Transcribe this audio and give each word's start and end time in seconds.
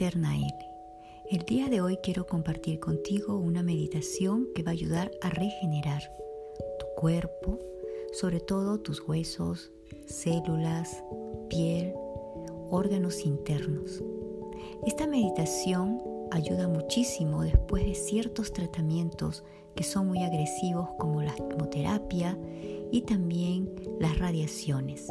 El 0.00 1.44
día 1.44 1.68
de 1.68 1.80
hoy 1.80 1.98
quiero 2.00 2.24
compartir 2.24 2.78
contigo 2.78 3.36
una 3.36 3.64
meditación 3.64 4.46
que 4.54 4.62
va 4.62 4.70
a 4.70 4.72
ayudar 4.72 5.10
a 5.22 5.30
regenerar 5.30 6.02
tu 6.78 6.86
cuerpo, 6.96 7.58
sobre 8.12 8.38
todo 8.38 8.78
tus 8.78 9.00
huesos, 9.00 9.72
células, 10.06 11.02
piel, 11.48 11.94
órganos 12.70 13.26
internos. 13.26 14.00
Esta 14.86 15.08
meditación 15.08 16.00
ayuda 16.30 16.68
muchísimo 16.68 17.42
después 17.42 17.84
de 17.84 17.96
ciertos 17.96 18.52
tratamientos 18.52 19.42
que 19.74 19.82
son 19.82 20.06
muy 20.06 20.22
agresivos 20.22 20.90
como 20.96 21.22
la 21.22 21.34
quimioterapia 21.34 22.38
y 22.92 23.00
también 23.00 23.68
las 23.98 24.16
radiaciones. 24.16 25.08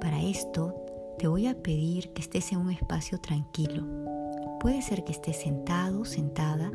Para 0.00 0.22
esto 0.22 0.86
te 1.20 1.28
voy 1.28 1.48
a 1.48 1.54
pedir 1.54 2.14
que 2.14 2.22
estés 2.22 2.50
en 2.50 2.60
un 2.60 2.70
espacio 2.70 3.20
tranquilo. 3.20 3.84
Puede 4.58 4.80
ser 4.80 5.04
que 5.04 5.12
estés 5.12 5.36
sentado, 5.36 6.06
sentada 6.06 6.72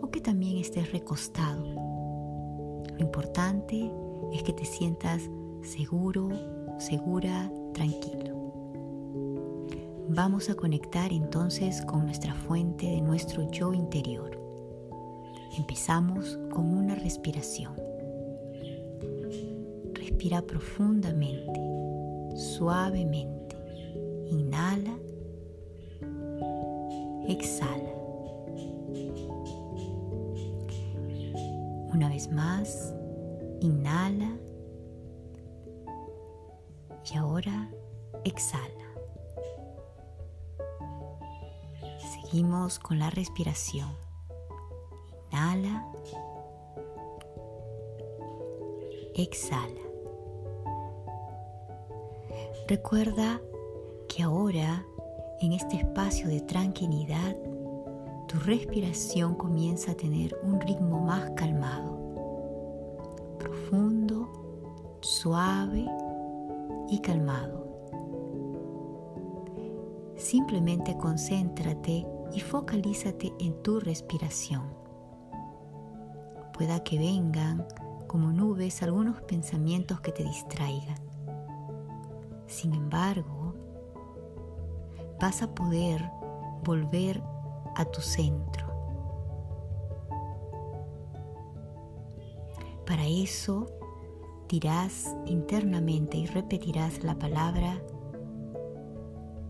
o 0.00 0.08
que 0.12 0.20
también 0.20 0.58
estés 0.58 0.92
recostado. 0.92 1.64
Lo 1.66 3.00
importante 3.00 3.90
es 4.32 4.44
que 4.44 4.52
te 4.52 4.64
sientas 4.64 5.22
seguro, 5.62 6.28
segura, 6.78 7.50
tranquilo. 7.74 8.36
Vamos 10.10 10.48
a 10.48 10.54
conectar 10.54 11.12
entonces 11.12 11.82
con 11.82 12.06
nuestra 12.06 12.34
fuente 12.34 12.86
de 12.86 13.00
nuestro 13.00 13.50
yo 13.50 13.74
interior. 13.74 14.40
Empezamos 15.56 16.38
con 16.52 16.72
una 16.72 16.94
respiración. 16.94 17.74
Respira 19.92 20.40
profundamente, 20.42 21.60
suavemente. 22.36 23.37
Inhala. 24.30 24.96
Exhala. 27.26 27.94
Una 31.92 32.08
vez 32.08 32.30
más, 32.30 32.94
inhala. 33.60 34.36
Y 37.10 37.16
ahora 37.16 37.70
exhala. 38.24 38.68
Seguimos 42.12 42.78
con 42.78 42.98
la 42.98 43.10
respiración. 43.10 43.90
Inhala. 45.30 45.86
Exhala. 49.14 49.80
Recuerda 52.68 53.40
que 54.18 54.24
ahora, 54.24 54.84
en 55.38 55.52
este 55.52 55.76
espacio 55.76 56.26
de 56.26 56.40
tranquilidad, 56.40 57.36
tu 58.26 58.36
respiración 58.40 59.36
comienza 59.36 59.92
a 59.92 59.94
tener 59.94 60.36
un 60.42 60.60
ritmo 60.60 60.98
más 60.98 61.30
calmado, 61.36 61.96
profundo, 63.38 64.98
suave 65.02 65.86
y 66.88 66.98
calmado. 66.98 67.64
Simplemente 70.16 70.96
concéntrate 70.96 72.04
y 72.34 72.40
focalízate 72.40 73.32
en 73.38 73.62
tu 73.62 73.78
respiración. 73.78 74.64
Pueda 76.54 76.82
que 76.82 76.98
vengan 76.98 77.68
como 78.08 78.32
nubes 78.32 78.82
algunos 78.82 79.22
pensamientos 79.22 80.00
que 80.00 80.10
te 80.10 80.24
distraigan. 80.24 80.98
Sin 82.48 82.74
embargo, 82.74 83.37
vas 85.20 85.42
a 85.42 85.54
poder 85.54 86.10
volver 86.64 87.22
a 87.74 87.84
tu 87.84 88.00
centro. 88.00 88.66
Para 92.86 93.06
eso 93.06 93.66
dirás 94.48 95.14
internamente 95.26 96.16
y 96.16 96.26
repetirás 96.26 97.04
la 97.04 97.18
palabra 97.18 97.82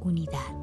unidad. 0.00 0.56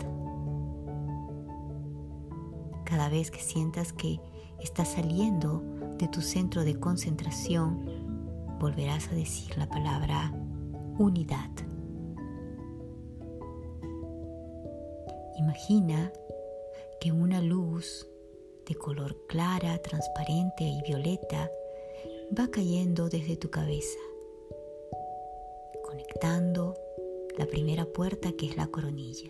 Cada 2.83 3.09
vez 3.09 3.31
que 3.31 3.39
sientas 3.39 3.93
que 3.93 4.19
estás 4.59 4.89
saliendo 4.89 5.63
de 5.97 6.07
tu 6.07 6.21
centro 6.21 6.63
de 6.63 6.79
concentración, 6.79 7.85
volverás 8.59 9.07
a 9.09 9.15
decir 9.15 9.57
la 9.57 9.67
palabra 9.67 10.31
unidad. 10.97 11.49
Imagina 15.45 16.11
que 16.99 17.11
una 17.11 17.39
luz 17.39 18.07
de 18.65 18.73
color 18.73 19.15
clara, 19.27 19.77
transparente 19.77 20.63
y 20.63 20.81
violeta 20.81 21.51
va 22.35 22.49
cayendo 22.49 23.09
desde 23.09 23.37
tu 23.37 23.51
cabeza, 23.51 23.99
conectando 25.83 26.73
la 27.37 27.45
primera 27.45 27.85
puerta 27.85 28.31
que 28.31 28.47
es 28.47 28.57
la 28.57 28.65
coronilla. 28.65 29.29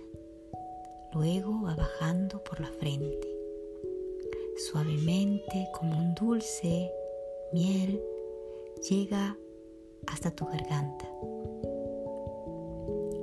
Luego 1.14 1.64
va 1.66 1.76
bajando 1.76 2.42
por 2.46 2.62
la 2.62 2.72
frente, 2.72 3.28
suavemente 4.56 5.68
como 5.78 5.98
un 5.98 6.16
dulce 6.16 6.94
miel, 7.52 8.02
llega 8.90 9.38
hasta 10.08 10.32
tu 10.32 10.46
garganta 10.46 11.12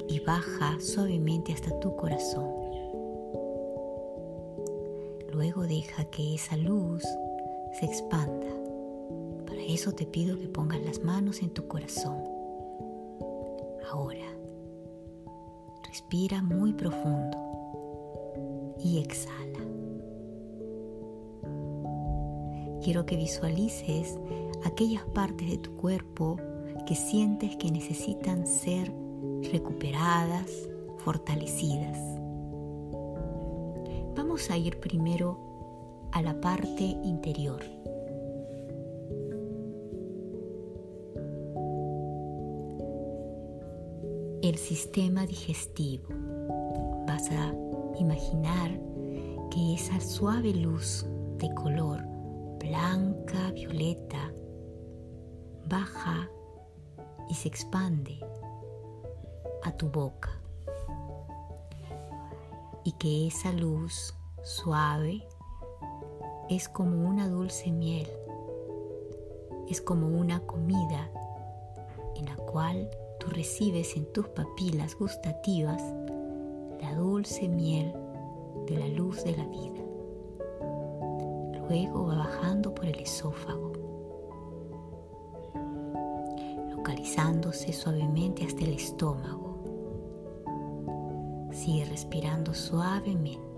y 0.09 0.21
baja 0.21 0.79
suavemente 0.79 1.55
hasta 1.55 1.81
tu 1.81 1.97
corazón. 1.97 2.62
Luego 5.55 5.69
deja 5.69 6.07
que 6.07 6.35
esa 6.35 6.57
luz 6.57 7.03
se 7.79 7.85
expanda. 7.85 8.47
Para 9.47 9.61
eso 9.61 9.93
te 9.93 10.07
pido 10.07 10.39
que 10.39 10.49
pongas 10.49 10.81
las 10.81 11.05
manos 11.05 11.43
en 11.43 11.51
tu 11.51 11.69
corazón. 11.69 12.25
Ahora, 13.91 14.35
respira 15.87 16.43
muy 16.43 16.73
profundo 16.73 17.37
y 18.83 19.01
exhala. 19.01 19.59
Quiero 22.83 23.05
que 23.05 23.17
visualices 23.17 24.19
aquellas 24.65 25.05
partes 25.05 25.51
de 25.51 25.59
tu 25.59 25.77
cuerpo 25.77 26.39
que 26.87 26.95
sientes 26.95 27.57
que 27.57 27.71
necesitan 27.71 28.47
ser 28.47 28.91
recuperadas, 29.53 30.51
fortalecidas. 30.97 32.12
Vamos 34.43 34.51
a 34.51 34.59
ir 34.59 34.81
primero 34.81 35.39
a 36.11 36.21
la 36.21 36.41
parte 36.41 36.83
interior. 36.83 37.63
El 44.43 44.57
sistema 44.57 45.27
digestivo. 45.27 46.09
Vas 47.07 47.31
a 47.31 47.55
imaginar 48.01 48.81
que 49.53 49.75
esa 49.75 50.01
suave 50.01 50.53
luz 50.53 51.07
de 51.39 51.55
color 51.55 52.03
blanca, 52.59 53.53
violeta, 53.53 54.35
baja 55.69 56.29
y 57.31 57.35
se 57.35 57.47
expande 57.47 58.19
a 59.63 59.71
tu 59.77 59.89
boca 59.89 60.33
y 62.83 62.91
que 62.99 63.29
esa 63.29 63.53
luz 63.53 64.17
suave 64.43 65.27
es 66.49 66.69
como 66.69 67.09
una 67.09 67.29
dulce 67.29 67.71
miel, 67.71 68.09
es 69.69 69.81
como 69.81 70.09
una 70.09 70.41
comida 70.41 71.11
en 72.17 72.27
la 72.27 72.37
cual 72.37 72.91
tú 73.19 73.29
recibes 73.31 73.97
en 73.97 74.12
tus 74.12 74.29
papilas 74.29 74.97
gustativas 74.97 75.83
la 76.81 76.94
dulce 76.94 77.49
miel 77.49 77.94
de 78.67 78.79
la 78.79 78.89
luz 78.89 79.25
de 79.25 79.37
la 79.37 79.47
vida. 79.47 79.81
Luego 81.69 82.06
va 82.06 82.17
bajando 82.17 82.75
por 82.75 82.87
el 82.87 82.99
esófago, 82.99 83.73
localizándose 86.71 87.73
suavemente 87.73 88.45
hasta 88.45 88.65
el 88.65 88.75
estómago 88.75 89.53
Sigue 91.53 91.85
respirando 91.85 92.55
suavemente. 92.55 93.51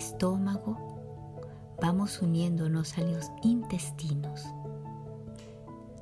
Estómago 0.00 0.78
vamos 1.78 2.22
uniéndonos 2.22 2.96
a 2.96 3.02
los 3.02 3.30
intestinos, 3.42 4.46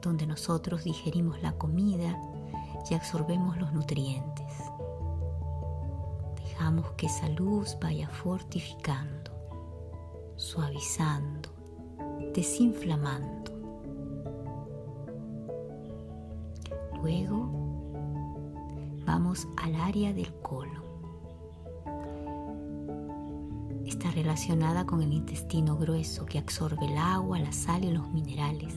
donde 0.01 0.25
nosotros 0.25 0.85
digerimos 0.85 1.43
la 1.43 1.53
comida 1.53 2.17
y 2.89 2.95
absorbemos 2.95 3.59
los 3.59 3.73
nutrientes. 3.73 4.53
Dejamos 6.37 6.93
que 6.93 7.07
esa 7.07 7.29
luz 7.31 7.77
vaya 7.81 8.09
fortificando, 8.09 9.33
suavizando, 10.37 11.51
desinflamando. 12.35 13.53
Luego 17.03 17.51
vamos 19.05 19.49
al 19.57 19.75
área 19.75 20.13
del 20.13 20.33
colon. 20.41 20.88
Está 23.89 24.11
relacionada 24.11 24.87
con 24.87 25.03
el 25.03 25.13
intestino 25.13 25.77
grueso 25.77 26.27
que 26.27 26.39
absorbe 26.39 26.87
el 26.87 26.97
agua, 26.99 27.39
la 27.39 27.53
sal 27.53 27.85
y 27.85 27.91
los 27.91 28.11
minerales, 28.11 28.75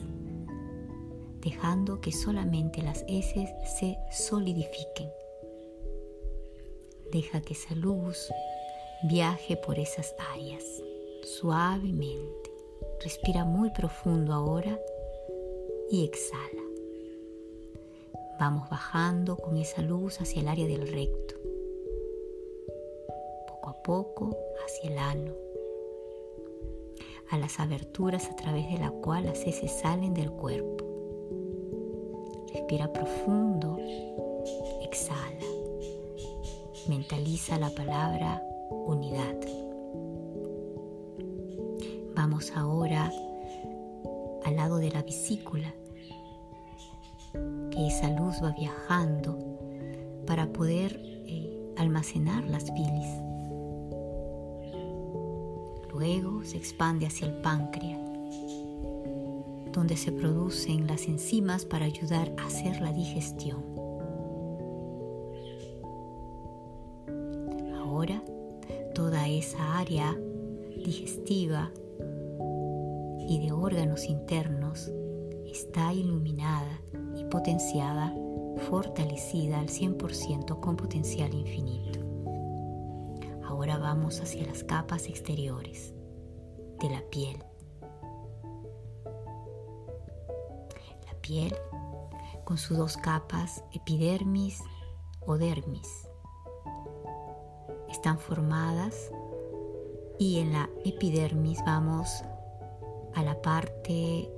dejando 1.40 2.00
que 2.00 2.12
solamente 2.12 2.82
las 2.82 3.04
heces 3.08 3.50
se 3.78 3.96
solidifiquen. 4.10 5.10
Deja 7.10 7.40
que 7.42 7.52
esa 7.52 7.74
luz 7.74 8.32
viaje 9.04 9.56
por 9.56 9.78
esas 9.78 10.14
áreas 10.32 10.64
suavemente. 11.22 12.50
Respira 13.02 13.44
muy 13.44 13.70
profundo 13.70 14.32
ahora 14.32 14.78
y 15.90 16.04
exhala. 16.04 16.62
Vamos 18.38 18.68
bajando 18.70 19.36
con 19.36 19.56
esa 19.56 19.82
luz 19.82 20.20
hacia 20.20 20.40
el 20.40 20.48
área 20.48 20.66
del 20.66 20.88
recto. 20.88 21.31
A 23.72 23.82
poco 23.82 24.36
hacia 24.62 24.90
el 24.90 24.98
ano. 24.98 25.32
A 27.30 27.38
las 27.38 27.58
aberturas 27.58 28.28
a 28.28 28.36
través 28.36 28.70
de 28.70 28.76
la 28.76 28.90
cual 28.90 29.24
las 29.24 29.46
heces 29.46 29.72
salen 29.72 30.12
del 30.12 30.30
cuerpo. 30.30 30.84
Respira 32.52 32.92
profundo. 32.92 33.78
Exhala. 34.82 35.46
Mentaliza 36.86 37.58
la 37.58 37.70
palabra 37.70 38.42
unidad. 38.70 39.40
Vamos 42.14 42.52
ahora 42.54 43.10
al 44.44 44.54
lado 44.54 44.76
de 44.76 44.90
la 44.90 45.02
vesícula 45.02 45.74
que 47.70 47.86
esa 47.86 48.10
luz 48.10 48.36
va 48.44 48.50
viajando 48.50 49.38
para 50.26 50.52
poder 50.52 51.00
eh, 51.02 51.74
almacenar 51.78 52.44
las 52.44 52.70
bilis. 52.74 53.31
Luego 55.92 56.42
se 56.42 56.56
expande 56.56 57.06
hacia 57.06 57.26
el 57.26 57.34
páncreas, 57.42 58.00
donde 59.72 59.96
se 59.96 60.10
producen 60.10 60.86
las 60.86 61.06
enzimas 61.06 61.64
para 61.64 61.84
ayudar 61.84 62.32
a 62.38 62.46
hacer 62.46 62.80
la 62.80 62.92
digestión. 62.92 63.62
Ahora, 67.74 68.22
toda 68.94 69.28
esa 69.28 69.78
área 69.78 70.16
digestiva 70.84 71.70
y 73.28 73.38
de 73.44 73.52
órganos 73.52 74.06
internos 74.06 74.90
está 75.46 75.92
iluminada 75.92 76.80
y 77.16 77.24
potenciada, 77.24 78.14
fortalecida 78.70 79.60
al 79.60 79.68
100% 79.68 80.58
con 80.60 80.76
potencial 80.76 81.34
infinito. 81.34 82.11
Ahora 83.52 83.76
vamos 83.76 84.18
hacia 84.22 84.46
las 84.46 84.64
capas 84.64 85.08
exteriores 85.08 85.92
de 86.80 86.88
la 86.88 87.02
piel. 87.10 87.36
La 91.06 91.12
piel 91.20 91.54
con 92.44 92.56
sus 92.56 92.78
dos 92.78 92.96
capas, 92.96 93.62
epidermis 93.74 94.62
o 95.26 95.36
dermis, 95.36 96.08
están 97.90 98.18
formadas 98.18 99.12
y 100.18 100.38
en 100.38 100.54
la 100.54 100.70
epidermis 100.86 101.58
vamos 101.66 102.24
a 103.14 103.22
la 103.22 103.42
parte 103.42 104.32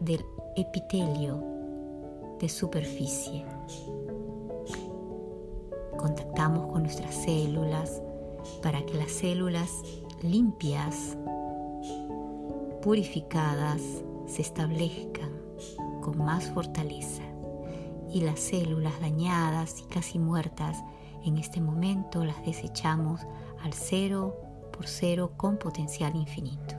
del 0.00 0.24
epitelio 0.56 1.44
de 2.40 2.48
superficie. 2.48 3.44
Contactamos 6.00 6.72
con 6.72 6.82
nuestras 6.82 7.14
células 7.14 8.00
para 8.62 8.86
que 8.86 8.94
las 8.94 9.12
células 9.12 9.70
limpias, 10.22 11.18
purificadas, 12.80 13.82
se 14.26 14.40
establezcan 14.40 15.30
con 16.00 16.16
más 16.16 16.46
fortaleza 16.52 17.22
y 18.08 18.22
las 18.22 18.40
células 18.40 18.98
dañadas 19.00 19.78
y 19.80 19.84
casi 19.92 20.18
muertas 20.18 20.82
en 21.22 21.36
este 21.36 21.60
momento 21.60 22.24
las 22.24 22.42
desechamos 22.46 23.20
al 23.62 23.74
cero 23.74 24.34
por 24.72 24.86
cero 24.86 25.32
con 25.36 25.58
potencial 25.58 26.16
infinito. 26.16 26.76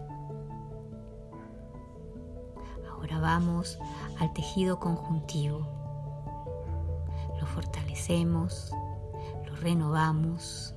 Ahora 2.90 3.20
vamos 3.20 3.78
al 4.20 4.34
tejido 4.34 4.80
conjuntivo. 4.80 5.68
Lo 7.40 7.46
fortalecemos, 7.46 8.72
renovamos, 9.62 10.74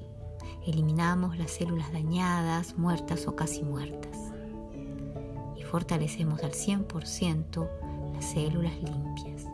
eliminamos 0.66 1.38
las 1.38 1.50
células 1.50 1.92
dañadas, 1.92 2.76
muertas 2.78 3.26
o 3.26 3.34
casi 3.34 3.62
muertas. 3.62 4.32
Y 5.56 5.62
fortalecemos 5.62 6.42
al 6.42 6.52
100% 6.52 7.68
las 8.14 8.24
células 8.24 8.74
limpias. 8.82 9.46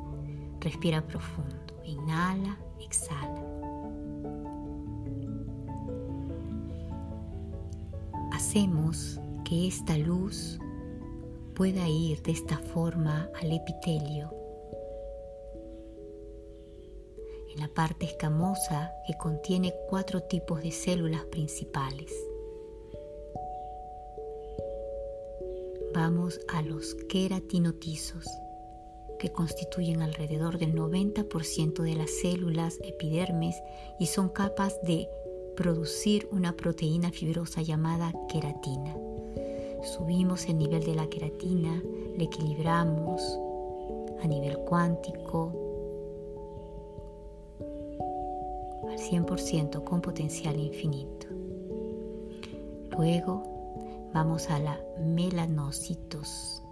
Respira 0.60 1.06
profundo, 1.06 1.56
inhala, 1.84 2.58
exhala. 2.80 3.44
Hacemos 8.32 9.20
que 9.44 9.68
esta 9.68 9.96
luz 9.96 10.58
pueda 11.54 11.88
ir 11.88 12.22
de 12.22 12.32
esta 12.32 12.58
forma 12.58 13.28
al 13.40 13.52
epitelio, 13.52 14.32
en 17.52 17.60
la 17.60 17.68
parte 17.68 18.06
escamosa 18.06 18.92
que 19.06 19.14
contiene 19.16 19.74
cuatro 19.88 20.22
tipos 20.22 20.62
de 20.62 20.70
células 20.70 21.24
principales. 21.26 22.12
Vamos 25.92 26.40
a 26.48 26.62
los 26.62 26.94
queratinotizos, 27.08 28.26
que 29.18 29.32
constituyen 29.32 30.02
alrededor 30.02 30.58
del 30.58 30.74
90% 30.74 31.82
de 31.82 31.94
las 31.94 32.10
células 32.10 32.78
epidermes 32.82 33.56
y 33.98 34.06
son 34.06 34.28
capaces 34.28 34.80
de 34.82 35.08
producir 35.56 36.28
una 36.30 36.56
proteína 36.56 37.10
fibrosa 37.10 37.60
llamada 37.60 38.12
queratina 38.28 38.94
subimos 39.82 40.46
el 40.46 40.58
nivel 40.58 40.84
de 40.84 40.94
la 40.94 41.08
queratina, 41.08 41.82
le 42.16 42.24
equilibramos 42.24 43.22
a 44.22 44.26
nivel 44.26 44.58
cuántico 44.58 45.69
100% 49.00 49.82
con 49.84 50.00
potencial 50.00 50.58
infinito. 50.58 51.26
Luego 52.96 54.10
vamos 54.12 54.50
a 54.50 54.58
la 54.58 54.78
melanocitos 55.00 56.62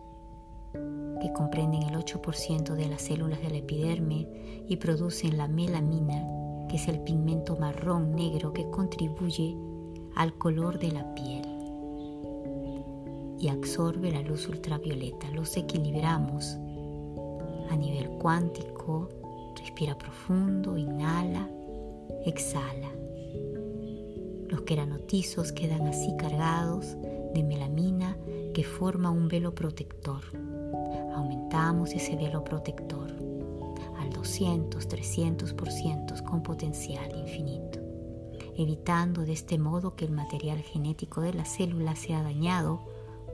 que 0.72 1.32
comprenden 1.32 1.82
el 1.84 1.94
8% 1.96 2.74
de 2.74 2.88
las 2.88 3.02
células 3.02 3.40
del 3.40 3.56
epiderme 3.56 4.28
y 4.68 4.76
producen 4.76 5.38
la 5.38 5.48
melamina, 5.48 6.24
que 6.68 6.76
es 6.76 6.86
el 6.88 7.00
pigmento 7.00 7.56
marrón 7.56 8.14
negro 8.14 8.52
que 8.52 8.68
contribuye 8.70 9.56
al 10.14 10.36
color 10.36 10.78
de 10.78 10.92
la 10.92 11.14
piel 11.14 11.46
y 13.40 13.48
absorbe 13.48 14.10
la 14.10 14.22
luz 14.22 14.48
ultravioleta. 14.48 15.30
Los 15.30 15.56
equilibramos 15.56 16.58
a 17.70 17.76
nivel 17.76 18.08
cuántico. 18.10 19.08
Respira 19.56 19.96
profundo, 19.96 20.76
inhala, 20.76 21.48
exhala. 22.24 22.90
Los 24.48 24.62
queranotizos 24.62 25.52
quedan 25.52 25.86
así 25.86 26.14
cargados 26.16 26.96
de 27.34 27.42
melamina 27.42 28.16
que 28.54 28.64
forma 28.64 29.10
un 29.10 29.28
velo 29.28 29.54
protector. 29.54 30.22
Aumentamos 31.14 31.92
ese 31.92 32.16
velo 32.16 32.44
protector 32.44 33.12
al 33.98 34.10
200, 34.10 34.88
300% 34.88 36.22
con 36.24 36.42
potencial 36.42 37.14
infinito, 37.16 37.80
evitando 38.56 39.24
de 39.24 39.32
este 39.32 39.58
modo 39.58 39.96
que 39.96 40.04
el 40.04 40.12
material 40.12 40.60
genético 40.60 41.20
de 41.20 41.34
la 41.34 41.44
célula 41.44 41.94
sea 41.96 42.22
dañado 42.22 42.80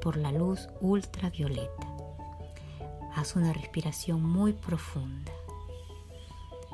por 0.00 0.16
la 0.16 0.32
luz 0.32 0.68
ultravioleta. 0.80 1.94
Haz 3.14 3.36
una 3.36 3.52
respiración 3.52 4.22
muy 4.22 4.52
profunda 4.52 5.32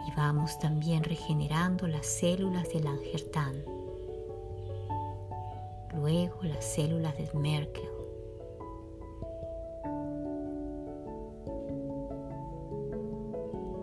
y 0.07 0.15
vamos 0.17 0.59
también 0.59 1.05
regenerando 1.05 1.87
las 1.87 2.07
células 2.07 2.69
del 2.73 2.85
Langertán, 2.85 3.65
luego 5.95 6.43
las 6.43 6.65
células 6.65 7.17
de 7.17 7.29
Merkel. 7.39 7.89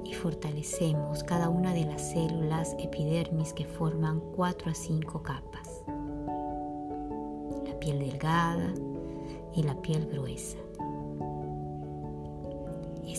Y 0.05 0.13
fortalecemos 0.13 1.23
cada 1.23 1.49
una 1.49 1.73
de 1.73 1.85
las 1.85 2.11
células 2.11 2.75
epidermis 2.79 3.53
que 3.53 3.65
forman 3.65 4.21
4 4.35 4.71
a 4.71 4.73
5 4.73 5.23
capas. 5.23 5.83
La 7.65 7.79
piel 7.79 7.99
delgada, 7.99 8.73
y 9.57 9.63
la 9.63 9.75
piel 9.81 10.05
gruesa. 10.05 10.57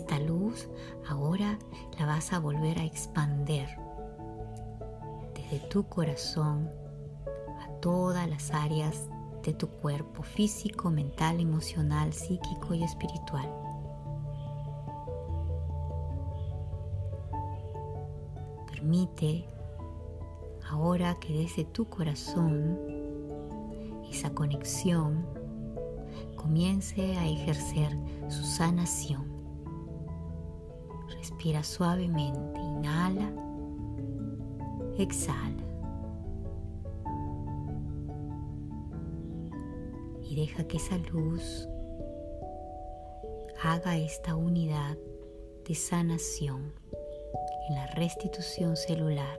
Esta 0.09 0.25
luz 0.25 0.71
ahora 1.07 1.59
la 1.99 2.07
vas 2.07 2.33
a 2.33 2.39
volver 2.39 2.79
a 2.79 2.85
expander 2.85 3.69
desde 5.35 5.59
tu 5.69 5.87
corazón 5.87 6.71
a 7.61 7.69
todas 7.83 8.27
las 8.27 8.51
áreas 8.55 9.07
de 9.45 9.53
tu 9.53 9.69
cuerpo 9.69 10.23
físico, 10.23 10.91
mental, 10.91 11.41
emocional, 11.41 12.15
psíquico 12.15 12.73
y 12.73 12.85
espiritual. 12.85 13.53
Permite 18.67 19.45
ahora 20.71 21.17
que 21.21 21.35
desde 21.35 21.67
tu 21.67 21.85
corazón 21.85 22.79
esa 24.11 24.31
conexión 24.31 25.27
comience 26.35 27.15
a 27.19 27.29
ejercer 27.29 27.95
su 28.31 28.43
sanación. 28.43 29.28
Respira 31.29 31.63
suavemente, 31.63 32.59
inhala, 32.59 33.31
exhala. 34.97 35.63
Y 40.23 40.37
deja 40.37 40.67
que 40.67 40.79
esa 40.79 40.97
luz 41.13 41.69
haga 43.63 43.99
esta 43.99 44.37
unidad 44.37 44.97
de 45.67 45.75
sanación 45.75 46.73
en 47.69 47.75
la 47.75 47.87
restitución 47.89 48.75
celular, 48.79 49.37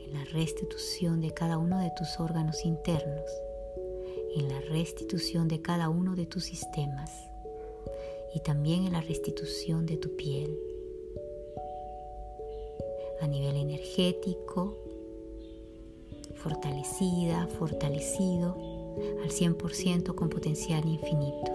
en 0.00 0.14
la 0.14 0.24
restitución 0.24 1.20
de 1.20 1.34
cada 1.34 1.58
uno 1.58 1.80
de 1.80 1.92
tus 1.98 2.18
órganos 2.18 2.64
internos, 2.64 3.30
en 4.36 4.48
la 4.48 4.60
restitución 4.70 5.48
de 5.48 5.60
cada 5.60 5.90
uno 5.90 6.16
de 6.16 6.24
tus 6.24 6.44
sistemas 6.44 7.10
y 8.34 8.40
también 8.40 8.86
en 8.86 8.92
la 8.92 9.00
restitución 9.00 9.86
de 9.86 9.96
tu 9.96 10.16
piel. 10.16 10.58
A 13.20 13.26
nivel 13.26 13.56
energético, 13.56 14.76
fortalecida, 16.34 17.46
fortalecido 17.58 18.56
al 19.22 19.30
100% 19.30 20.14
con 20.14 20.28
potencial 20.28 20.84
infinito. 20.86 21.52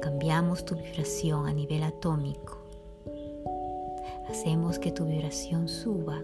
Cambiamos 0.00 0.64
tu 0.64 0.74
vibración 0.74 1.46
a 1.46 1.52
nivel 1.52 1.82
atómico. 1.82 2.58
Hacemos 4.28 4.78
que 4.78 4.92
tu 4.92 5.04
vibración 5.04 5.68
suba. 5.68 6.22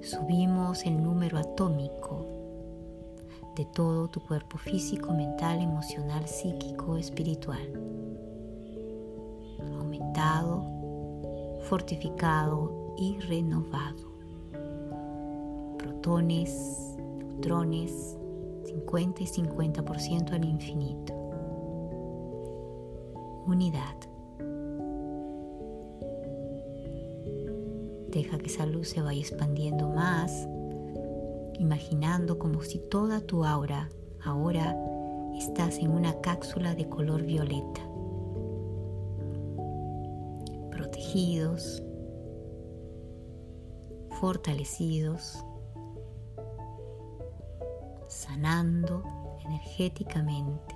Subimos 0.00 0.84
el 0.84 1.02
número 1.02 1.38
atómico 1.38 2.35
de 3.56 3.64
todo 3.64 4.08
tu 4.08 4.20
cuerpo 4.20 4.58
físico, 4.58 5.12
mental, 5.14 5.60
emocional, 5.60 6.28
psíquico, 6.28 6.98
espiritual. 6.98 7.72
Aumentado, 9.80 10.62
fortificado 11.62 12.94
y 12.98 13.18
renovado. 13.20 14.12
Protones, 15.78 16.96
neutrones, 17.18 18.18
50 18.66 19.22
y 19.22 19.26
50% 19.26 20.32
al 20.32 20.44
infinito. 20.44 21.14
Unidad. 23.46 23.96
Deja 28.10 28.38
que 28.38 28.46
esa 28.46 28.66
luz 28.66 28.90
se 28.90 29.00
vaya 29.00 29.20
expandiendo 29.20 29.88
más 29.88 30.46
imaginando 31.58 32.38
como 32.38 32.62
si 32.62 32.78
toda 32.78 33.20
tu 33.20 33.44
aura 33.44 33.88
ahora 34.24 34.76
estás 35.36 35.78
en 35.78 35.90
una 35.90 36.20
cápsula 36.20 36.74
de 36.74 36.88
color 36.88 37.22
violeta, 37.22 37.80
protegidos, 40.70 41.82
fortalecidos, 44.20 45.44
sanando 48.08 49.02
energéticamente 49.44 50.74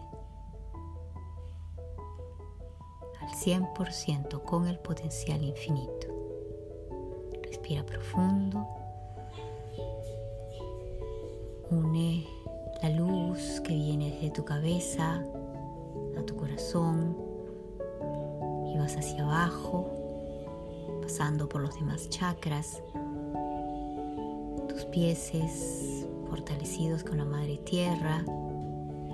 al 3.20 3.28
100% 3.28 4.42
con 4.44 4.66
el 4.66 4.78
potencial 4.78 5.42
infinito. 5.42 6.08
Respira 7.42 7.84
profundo. 7.84 8.79
Une 11.70 12.26
la 12.82 12.90
luz 12.90 13.60
que 13.60 13.72
viene 13.72 14.10
desde 14.10 14.30
tu 14.30 14.44
cabeza 14.44 15.22
a 16.18 16.22
tu 16.22 16.34
corazón 16.34 17.16
y 18.66 18.76
vas 18.76 18.96
hacia 18.96 19.22
abajo, 19.22 19.88
pasando 21.00 21.48
por 21.48 21.62
los 21.62 21.74
demás 21.76 22.08
chakras, 22.08 22.82
tus 24.68 24.84
pies 24.86 25.32
fortalecidos 26.28 27.04
con 27.04 27.18
la 27.18 27.24
madre 27.24 27.58
tierra, 27.58 28.24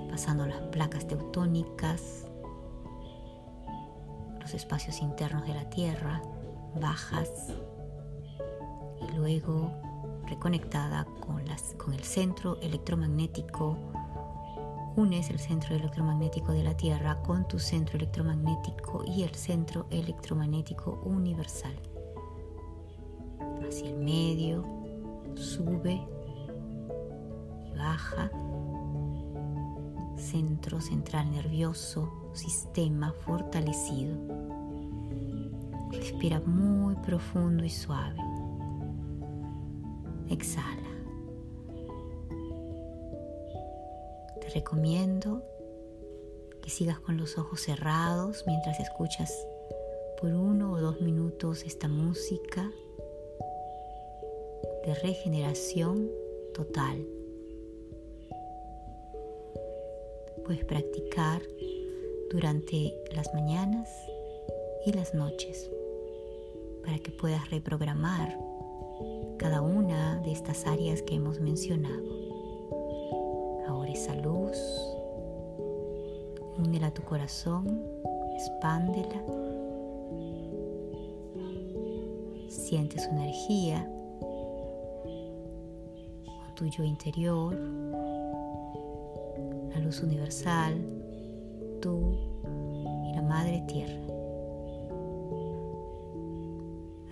pasando 0.09 0.47
las 0.47 0.61
placas 0.71 1.07
teutónicas, 1.07 2.25
los 4.41 4.53
espacios 4.55 5.01
internos 5.01 5.45
de 5.45 5.53
la 5.53 5.69
tierra, 5.69 6.23
bajas 6.81 7.53
y 9.01 9.15
luego 9.15 9.71
reconectada 10.27 11.05
con, 11.19 11.45
las, 11.45 11.73
con 11.75 11.93
el 11.93 12.03
centro 12.03 12.59
electromagnético. 12.61 13.77
Unes 14.95 15.29
el 15.29 15.39
centro 15.39 15.75
electromagnético 15.75 16.51
de 16.51 16.63
la 16.63 16.75
Tierra 16.75 17.21
con 17.21 17.47
tu 17.47 17.59
centro 17.59 17.97
electromagnético 17.97 19.03
y 19.05 19.23
el 19.23 19.35
centro 19.35 19.85
electromagnético 19.91 20.99
universal. 21.03 21.75
Hacia 23.67 23.89
el 23.89 23.97
medio, 23.97 24.65
sube 25.35 26.01
y 26.25 27.77
baja. 27.77 28.31
Centro 30.17 30.81
central 30.81 31.31
nervioso, 31.31 32.31
sistema 32.33 33.13
fortalecido. 33.25 34.17
Respira 35.91 36.39
muy 36.39 36.95
profundo 36.95 37.63
y 37.63 37.69
suave. 37.69 38.26
Exhala. 40.29 40.89
Te 44.41 44.49
recomiendo 44.49 45.43
que 46.61 46.69
sigas 46.69 46.99
con 46.99 47.17
los 47.17 47.37
ojos 47.37 47.61
cerrados 47.61 48.43
mientras 48.45 48.79
escuchas 48.79 49.33
por 50.19 50.33
uno 50.33 50.73
o 50.73 50.81
dos 50.81 50.99
minutos 51.01 51.63
esta 51.63 51.87
música 51.87 52.71
de 54.85 54.93
regeneración 54.95 56.09
total. 56.53 57.05
Puedes 60.45 60.65
practicar 60.65 61.41
durante 62.31 62.93
las 63.13 63.33
mañanas 63.33 63.89
y 64.85 64.93
las 64.93 65.13
noches 65.13 65.69
para 66.83 66.99
que 66.99 67.11
puedas 67.11 67.49
reprogramar 67.51 68.46
cada 69.37 69.61
una 69.61 70.19
de 70.21 70.31
estas 70.31 70.65
áreas 70.65 71.01
que 71.03 71.15
hemos 71.15 71.39
mencionado. 71.39 72.03
Ahora 73.67 73.91
esa 73.91 74.15
luz, 74.15 74.57
únela 76.57 76.87
a 76.87 76.93
tu 76.93 77.03
corazón, 77.03 77.81
expándela. 78.35 79.23
Siente 82.49 82.99
su 82.99 83.09
energía 83.11 83.87
con 86.25 86.55
tu 86.55 86.83
interior, 86.83 87.55
la 89.69 89.79
luz 89.79 90.01
universal, 90.01 90.75
tú 91.81 92.17
y 93.05 93.13
la 93.13 93.21
Madre 93.21 93.63
Tierra. 93.67 94.01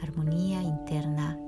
Armonía 0.01 0.63
interna 0.63 1.39